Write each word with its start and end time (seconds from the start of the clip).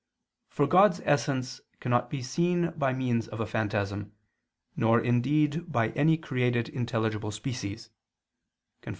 For 0.49 0.65
God's 0.65 0.99
essence 1.03 1.61
cannot 1.79 2.09
be 2.09 2.23
seen 2.23 2.71
by 2.71 2.91
means 2.91 3.27
of 3.27 3.39
a 3.39 3.45
phantasm, 3.45 4.13
nor 4.75 4.99
indeed 4.99 5.71
by 5.71 5.89
any 5.89 6.17
created 6.17 6.69
intelligible 6.69 7.29
species 7.29 7.91
[*Cf. 8.81 8.89